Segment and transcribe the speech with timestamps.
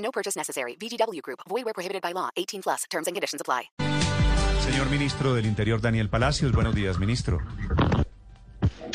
[0.00, 0.76] No purchase necessary.
[0.76, 1.40] VGW Group.
[1.48, 2.28] Void where prohibited by law.
[2.36, 2.84] 18 plus.
[2.90, 3.70] Terms and conditions apply.
[4.64, 6.52] Señor ministro del Interior, Daniel Palacios.
[6.52, 7.40] Buenos días, ministro.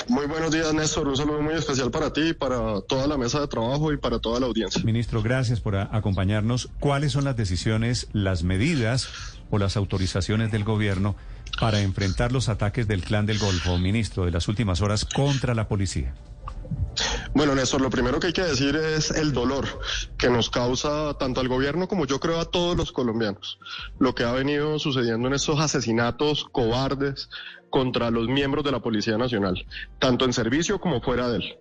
[0.07, 1.07] Muy buenos días, Néstor.
[1.07, 4.39] Un saludo muy especial para ti, para toda la mesa de trabajo y para toda
[4.39, 4.83] la audiencia.
[4.83, 6.69] Ministro, gracias por acompañarnos.
[6.79, 9.09] ¿Cuáles son las decisiones, las medidas
[9.49, 11.15] o las autorizaciones del gobierno
[11.59, 15.67] para enfrentar los ataques del Clan del Golfo, ministro, de las últimas horas contra la
[15.67, 16.13] policía?
[17.35, 19.67] Bueno, Néstor, lo primero que hay que decir es el dolor
[20.17, 23.59] que nos causa tanto al gobierno como yo creo a todos los colombianos.
[23.99, 27.29] Lo que ha venido sucediendo en estos asesinatos cobardes
[27.69, 29.65] contra los miembros de la Policía Nacional,
[29.99, 31.57] tanto en servicio como fuera de él.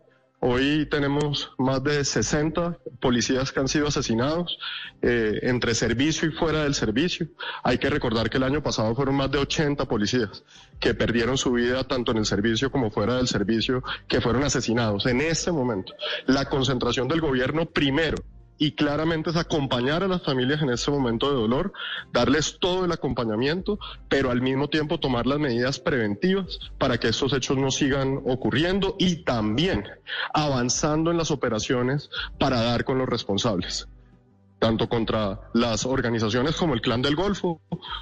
[0.47, 4.59] Hoy tenemos más de 60 policías que han sido asesinados
[5.01, 7.29] eh, entre servicio y fuera del servicio.
[7.63, 10.45] Hay que recordar que el año pasado fueron más de 80 policías
[10.81, 15.07] que perdieron su vida tanto en el servicio como fuera del servicio, que fueron asesinados.
[15.07, 15.95] En este momento,
[16.27, 18.19] la concentración del gobierno primero
[18.59, 21.73] y claramente es acompañar a las familias en este momento de dolor,
[22.13, 27.33] darles todo el acompañamiento, pero al mismo tiempo tomar las medidas preventivas para que estos
[27.33, 29.85] hechos no sigan ocurriendo y también
[30.33, 33.89] avanzando en las operaciones para dar con los responsables
[34.65, 37.61] tanto contra las organizaciones como el Clan del Golfo,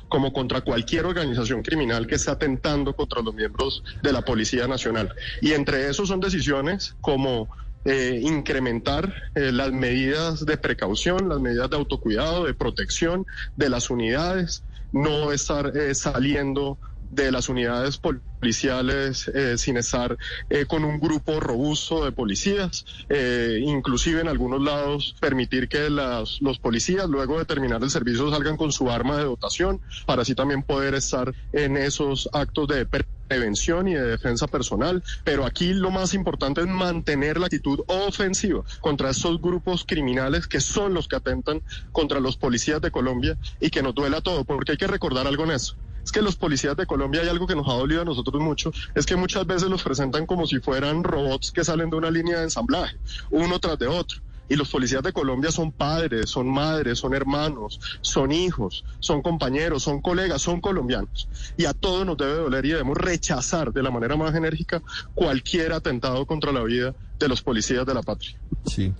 [0.09, 5.13] como contra cualquier organización criminal que esté atentando contra los miembros de la Policía Nacional.
[5.41, 7.49] Y entre esos son decisiones como
[7.85, 13.91] eh, incrementar eh, las medidas de precaución, las medidas de autocuidado, de protección de las
[13.91, 16.79] unidades, no estar eh, saliendo
[17.13, 20.17] de las unidades policiales eh, sin estar
[20.49, 26.41] eh, con un grupo robusto de policías, eh, inclusive en algunos lados permitir que las,
[26.41, 30.35] los policías luego de terminar el servicio salgan con su arma de dotación para así
[30.35, 32.87] también poder estar en esos actos de
[33.33, 38.63] prevención y de defensa personal, pero aquí lo más importante es mantener la actitud ofensiva
[38.81, 41.63] contra estos grupos criminales que son los que atentan
[41.93, 45.45] contra los policías de Colombia y que nos duela todo, porque hay que recordar algo
[45.45, 45.77] en eso.
[46.05, 48.71] Es que los policías de Colombia hay algo que nos ha dolido a nosotros mucho,
[48.95, 52.37] es que muchas veces los presentan como si fueran robots que salen de una línea
[52.37, 52.99] de ensamblaje,
[53.31, 54.21] uno tras de otro.
[54.49, 59.83] Y los policías de Colombia son padres, son madres, son hermanos, son hijos, son compañeros,
[59.83, 61.29] son colegas, son colombianos.
[61.57, 64.83] Y a todos nos debe doler y debemos rechazar de la manera más enérgica
[65.15, 68.37] cualquier atentado contra la vida de los policías de la patria.
[68.67, 68.93] Sí.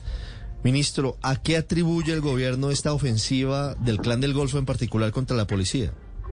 [0.63, 5.37] Ministro, ¿a qué atribuye el gobierno esta ofensiva del Clan del Golfo en particular contra
[5.37, 5.93] la policía?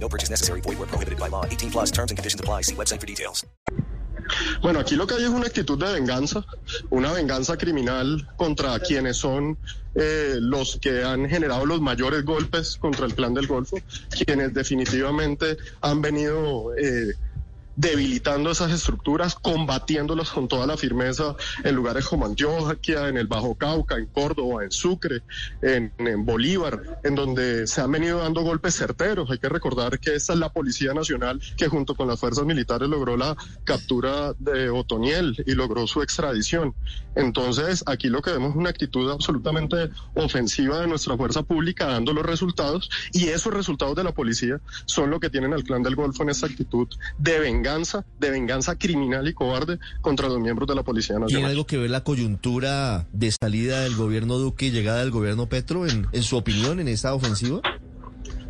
[0.00, 0.62] No purchase necessary.
[0.62, 1.44] Void where prohibited by law.
[1.44, 2.62] 18 plus terms and conditions apply.
[2.62, 3.44] See website for details.
[4.62, 6.44] Bueno, aquí lo que hay es una actitud de venganza,
[6.90, 9.58] una venganza criminal contra quienes son
[9.94, 13.78] eh, los que han generado los mayores golpes contra el plan del Golfo,
[14.24, 17.14] quienes definitivamente han venido eh,
[17.80, 23.54] debilitando esas estructuras, combatiéndolas con toda la firmeza en lugares como Antioquia, en el Bajo
[23.54, 25.22] Cauca, en Córdoba, en Sucre,
[25.62, 29.30] en, en Bolívar, en donde se han venido dando golpes certeros.
[29.30, 32.86] Hay que recordar que esta es la Policía Nacional que junto con las fuerzas militares
[32.86, 36.74] logró la captura de Otoniel y logró su extradición.
[37.14, 42.12] Entonces, aquí lo que vemos es una actitud absolutamente ofensiva de nuestra fuerza pública dando
[42.12, 45.96] los resultados y esos resultados de la policía son lo que tienen al clan del
[45.96, 46.88] Golfo en esta actitud
[47.18, 51.50] de venganza, de venganza criminal y cobarde contra los miembros de la Policía ¿Tiene Nacional.
[51.50, 55.86] algo que ver la coyuntura de salida del gobierno Duque y llegada del gobierno Petro
[55.86, 57.60] en, en su opinión en esta ofensiva?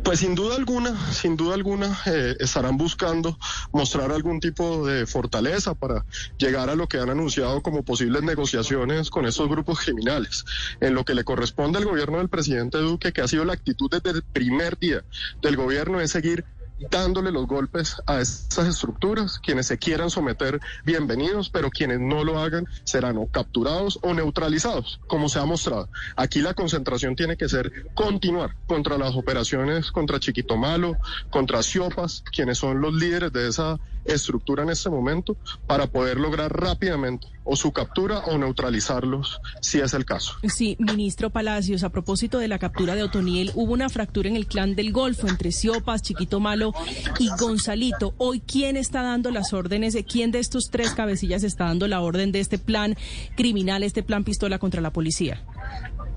[0.03, 3.37] Pues sin duda alguna, sin duda alguna, eh, estarán buscando
[3.71, 6.05] mostrar algún tipo de fortaleza para
[6.39, 10.43] llegar a lo que han anunciado como posibles negociaciones con estos grupos criminales.
[10.79, 13.91] En lo que le corresponde al gobierno del presidente Duque, que ha sido la actitud
[13.91, 15.03] desde el primer día
[15.43, 16.45] del gobierno, es seguir
[16.89, 19.39] dándole los golpes a estas estructuras.
[19.39, 24.99] Quienes se quieran someter, bienvenidos, pero quienes no lo hagan serán o capturados o neutralizados,
[25.07, 25.89] como se ha mostrado.
[26.15, 30.97] Aquí la concentración tiene que ser continuar contra las operaciones contra Chiquito Malo,
[31.29, 35.37] contra Ciopas, quienes son los líderes de esa estructura en este momento,
[35.67, 40.33] para poder lograr rápidamente o su captura o neutralizarlos, si es el caso.
[40.47, 44.47] Sí, ministro Palacios, a propósito de la captura de Otoniel, hubo una fractura en el
[44.47, 46.70] clan del Golfo entre Ciopas, Chiquito Malo
[47.19, 48.13] y Gonzalito.
[48.17, 49.97] Hoy, ¿quién está dando las órdenes?
[50.09, 52.95] ¿Quién de estos tres cabecillas está dando la orden de este plan
[53.35, 55.43] criminal, este plan pistola contra la policía?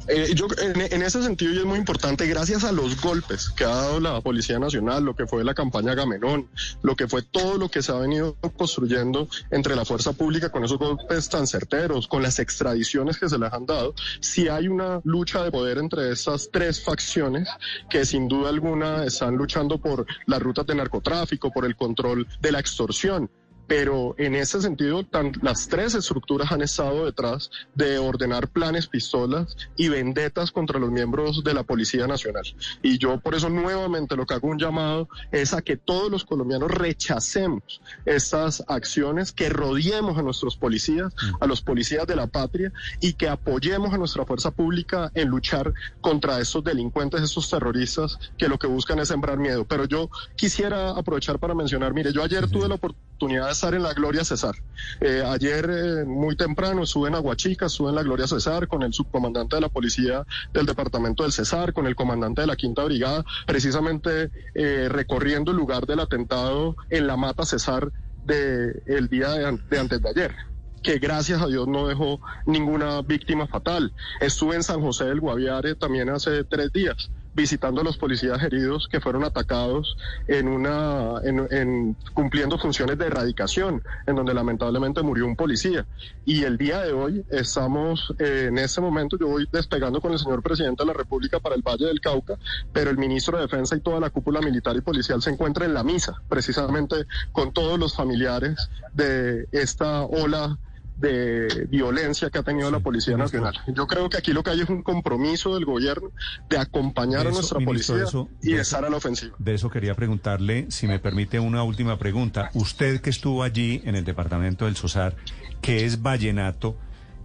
[0.07, 3.69] Eh, yo, en, ese sentido, y es muy importante, gracias a los golpes que ha
[3.69, 6.49] dado la Policía Nacional, lo que fue la campaña Gamenón,
[6.83, 10.65] lo que fue todo lo que se ha venido construyendo entre la fuerza pública con
[10.65, 15.01] esos golpes tan certeros, con las extradiciones que se les han dado, si hay una
[15.05, 17.49] lucha de poder entre esas tres facciones
[17.89, 22.53] que sin duda alguna están luchando por las rutas de narcotráfico, por el control de
[22.53, 23.31] la extorsión
[23.67, 29.57] pero en ese sentido tan, las tres estructuras han estado detrás de ordenar planes, pistolas
[29.77, 32.45] y vendetas contra los miembros de la Policía Nacional.
[32.83, 36.25] Y yo por eso nuevamente lo que hago un llamado es a que todos los
[36.25, 42.73] colombianos rechacemos estas acciones, que rodeemos a nuestros policías, a los policías de la patria
[43.01, 48.49] y que apoyemos a nuestra fuerza pública en luchar contra estos delincuentes, estos terroristas que
[48.49, 49.65] lo que buscan es sembrar miedo.
[49.65, 53.83] Pero yo quisiera aprovechar para mencionar, mire, yo ayer tuve la oportunidad de estar en
[53.83, 54.55] la Gloria Cesar.
[55.01, 58.93] Eh, ayer eh, muy temprano estuve en Aguachica, estuve en la Gloria Cesar con el
[58.93, 63.25] subcomandante de la policía del departamento del Cesar, con el comandante de la Quinta Brigada,
[63.47, 67.93] precisamente eh, recorriendo el lugar del atentado en la Mata Cesar
[68.25, 70.35] del el día de, de antes de ayer
[70.83, 73.91] que gracias a Dios no dejó ninguna víctima fatal.
[74.21, 78.89] Estuve en San José del Guaviare también hace tres días visitando a los policías heridos
[78.89, 79.97] que fueron atacados
[80.29, 85.87] en una en, en, cumpliendo funciones de erradicación en donde lamentablemente murió un policía.
[86.25, 90.19] Y el día de hoy estamos eh, en ese momento yo voy despegando con el
[90.19, 92.39] señor presidente de la República para el Valle del Cauca
[92.73, 95.75] pero el ministro de Defensa y toda la cúpula militar y policial se encuentra en
[95.75, 100.59] la misa precisamente con todos los familiares de esta ola
[100.97, 103.55] de violencia que ha tenido la Policía Nacional.
[103.67, 106.11] Yo creo que aquí lo que hay es un compromiso del gobierno
[106.49, 109.35] de acompañar eso, a nuestra ministro, policía eso, y de estar eso, a la ofensiva.
[109.39, 112.51] De eso quería preguntarle, si me permite una última pregunta.
[112.55, 115.17] Usted que estuvo allí en el departamento del Sosar,
[115.61, 116.77] que es vallenato,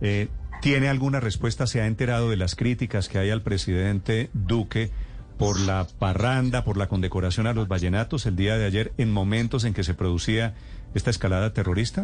[0.01, 0.30] eh,
[0.62, 1.68] ¿tiene alguna respuesta?
[1.68, 4.92] ¿Se ha enterado de las críticas que hay al presidente Duque?
[5.38, 9.63] por la parranda, por la condecoración a los vallenatos el día de ayer en momentos
[9.63, 10.54] en que se producía
[10.94, 12.04] esta escalada terrorista?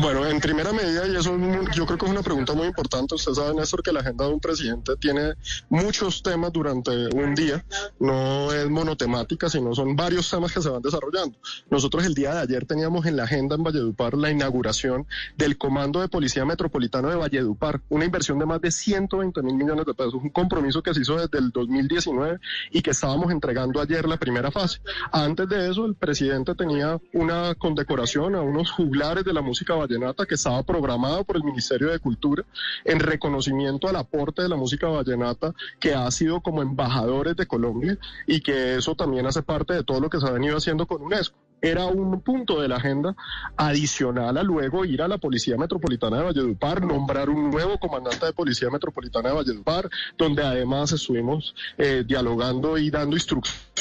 [0.00, 1.36] Bueno, en primera medida, y eso
[1.74, 4.32] yo creo que es una pregunta muy importante, usted sabe, Néstor, que la agenda de
[4.32, 5.34] un presidente tiene
[5.68, 7.64] muchos temas durante un día,
[8.00, 11.36] no es monotemática, sino son varios temas que se van desarrollando.
[11.70, 15.06] Nosotros el día de ayer teníamos en la agenda en Valledupar la inauguración
[15.36, 19.86] del Comando de Policía Metropolitano de Valledupar, una inversión de más de 120 mil millones
[19.86, 22.38] de pesos, un compromiso que se hizo desde el 2019
[22.70, 24.80] y que estábamos entregando ayer la primera fase.
[25.12, 30.26] Antes de eso, el presidente tenía una condecoración a unos juglares de la música vallenata
[30.26, 32.44] que estaba programada por el Ministerio de Cultura
[32.84, 37.98] en reconocimiento al aporte de la música vallenata que ha sido como embajadores de Colombia
[38.26, 41.02] y que eso también hace parte de todo lo que se ha venido haciendo con
[41.02, 41.36] UNESCO.
[41.64, 43.14] Era un punto de la agenda
[43.56, 48.32] adicional a luego ir a la Policía Metropolitana de Valledupar, nombrar un nuevo comandante de
[48.32, 53.71] Policía Metropolitana de Valledupar, donde además estuvimos eh, dialogando y dando instrucciones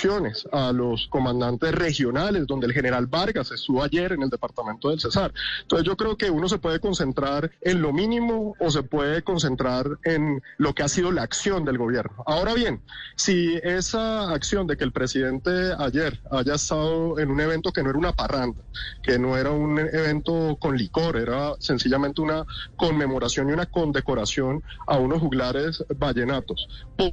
[0.52, 5.32] a los comandantes regionales, donde el general Vargas estuvo ayer en el departamento del Cesar.
[5.62, 10.00] Entonces yo creo que uno se puede concentrar en lo mínimo o se puede concentrar
[10.04, 12.24] en lo que ha sido la acción del gobierno.
[12.26, 12.82] Ahora bien,
[13.16, 17.92] si esa acción de que el presidente ayer haya estado en un evento que no
[17.92, 18.64] era una parranda,
[19.04, 22.44] que no era un evento con licor, era sencillamente una
[22.76, 26.68] conmemoración y una condecoración a unos juglares vallenatos.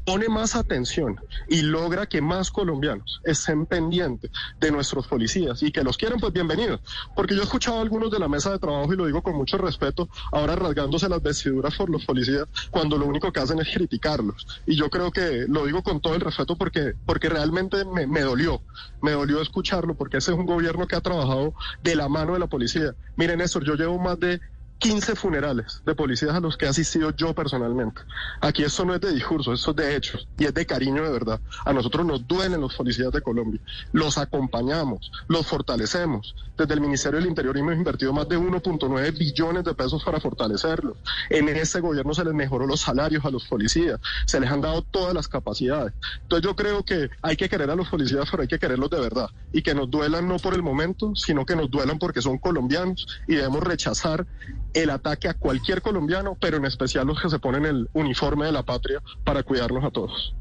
[0.06, 2.77] Pone más atención y logra que más colombianos
[3.24, 6.80] estén pendientes de nuestros policías y que los quieran, pues bienvenidos.
[7.14, 9.36] Porque yo he escuchado a algunos de la mesa de trabajo y lo digo con
[9.36, 13.68] mucho respeto, ahora rasgándose las vestiduras por los policías cuando lo único que hacen es
[13.72, 14.46] criticarlos.
[14.66, 18.20] Y yo creo que lo digo con todo el respeto porque, porque realmente me, me
[18.20, 18.62] dolió,
[19.02, 22.38] me dolió escucharlo porque ese es un gobierno que ha trabajado de la mano de
[22.38, 22.94] la policía.
[23.16, 24.40] Miren, Néstor, yo llevo más de
[24.78, 28.00] 15 funerales de policías a los que he asistido yo personalmente.
[28.40, 31.10] Aquí eso no es de discurso, eso es de hechos y es de cariño de
[31.10, 31.40] verdad.
[31.64, 33.60] A nosotros nos duelen los policías de Colombia.
[33.92, 36.34] Los acompañamos, los fortalecemos.
[36.56, 40.96] Desde el Ministerio del Interior hemos invertido más de 1.9 billones de pesos para fortalecerlos.
[41.30, 44.82] En este gobierno se les mejoró los salarios a los policías, se les han dado
[44.82, 45.92] todas las capacidades.
[46.22, 49.00] Entonces yo creo que hay que querer a los policías, pero hay que quererlos de
[49.00, 52.38] verdad y que nos duelan no por el momento, sino que nos duelan porque son
[52.38, 54.26] colombianos y debemos rechazar
[54.74, 58.52] el ataque a cualquier colombiano, pero en especial los que se ponen el uniforme de
[58.52, 60.34] la patria para cuidarnos a todos.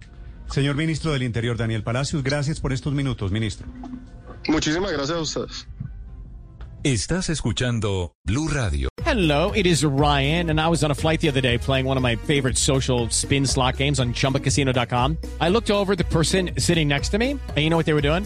[0.50, 3.68] Señor ministro del Interior, Daniel Palacios, gracias por estos minutos, ministro.
[4.48, 5.68] Muchísimas gracias a ustedes.
[6.84, 8.88] Estás escuchando Blue Radio.
[9.04, 11.98] Hello, it is Ryan, and I was on a flight the other day playing one
[11.98, 15.18] of my favorite social spin slot games on chumbacasino.com.
[15.42, 17.94] I looked over at the person sitting next to me, and you know what they
[17.94, 18.26] were doing?